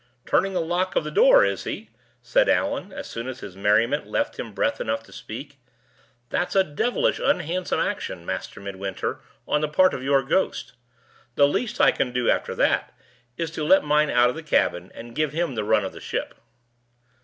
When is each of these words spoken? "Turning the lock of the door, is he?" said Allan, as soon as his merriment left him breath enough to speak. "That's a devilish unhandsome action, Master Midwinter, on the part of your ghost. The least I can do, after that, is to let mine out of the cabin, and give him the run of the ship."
"Turning 0.25 0.53
the 0.53 0.61
lock 0.61 0.95
of 0.95 1.03
the 1.03 1.11
door, 1.11 1.45
is 1.45 1.63
he?" 1.65 1.91
said 2.23 2.49
Allan, 2.49 2.91
as 2.91 3.05
soon 3.05 3.27
as 3.27 3.41
his 3.41 3.55
merriment 3.55 4.07
left 4.07 4.39
him 4.39 4.51
breath 4.51 4.81
enough 4.81 5.03
to 5.03 5.13
speak. 5.13 5.59
"That's 6.31 6.55
a 6.55 6.63
devilish 6.63 7.19
unhandsome 7.19 7.79
action, 7.79 8.25
Master 8.25 8.59
Midwinter, 8.59 9.19
on 9.47 9.61
the 9.61 9.69
part 9.69 9.93
of 9.93 10.01
your 10.01 10.23
ghost. 10.23 10.73
The 11.35 11.47
least 11.47 11.79
I 11.79 11.91
can 11.91 12.11
do, 12.11 12.31
after 12.31 12.55
that, 12.55 12.97
is 13.37 13.51
to 13.51 13.63
let 13.63 13.83
mine 13.83 14.09
out 14.09 14.31
of 14.31 14.35
the 14.35 14.41
cabin, 14.41 14.91
and 14.95 15.13
give 15.13 15.33
him 15.33 15.53
the 15.53 15.63
run 15.63 15.85
of 15.85 15.93
the 15.93 16.01
ship." 16.01 16.33